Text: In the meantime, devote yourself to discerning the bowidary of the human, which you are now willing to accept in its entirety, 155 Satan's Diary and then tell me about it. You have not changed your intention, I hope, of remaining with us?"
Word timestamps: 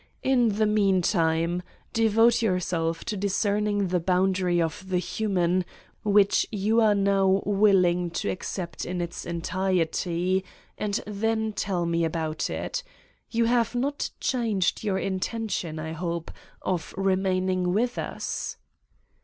In 0.23 0.55
the 0.57 0.65
meantime, 0.65 1.61
devote 1.93 2.41
yourself 2.41 3.05
to 3.05 3.15
discerning 3.15 3.89
the 3.89 3.99
bowidary 3.99 4.59
of 4.59 4.89
the 4.89 4.97
human, 4.97 5.63
which 6.03 6.47
you 6.51 6.81
are 6.81 6.95
now 6.95 7.43
willing 7.45 8.09
to 8.17 8.27
accept 8.27 8.83
in 8.83 8.99
its 8.99 9.27
entirety, 9.27 10.37
155 10.77 10.85
Satan's 10.87 10.97
Diary 10.97 11.13
and 11.13 11.21
then 11.45 11.53
tell 11.53 11.85
me 11.85 12.03
about 12.03 12.49
it. 12.49 12.81
You 13.29 13.45
have 13.45 13.75
not 13.75 14.09
changed 14.19 14.83
your 14.83 14.97
intention, 14.97 15.77
I 15.77 15.91
hope, 15.91 16.31
of 16.63 16.95
remaining 16.97 17.71
with 17.71 17.99
us?" 17.99 18.57